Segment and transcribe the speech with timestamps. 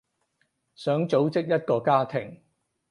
[0.73, 2.41] 想組織一個家庭